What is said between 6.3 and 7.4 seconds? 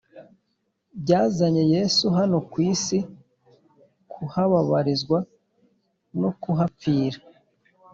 kuhapfira